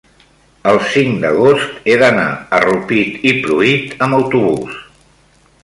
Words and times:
el 0.69 0.79
cinc 0.93 1.19
d'agost 1.25 1.91
he 1.91 1.97
d'anar 2.03 2.25
a 2.59 2.63
Rupit 2.65 3.29
i 3.33 3.35
Pruit 3.45 3.95
amb 4.07 4.21
autobús. 4.23 4.83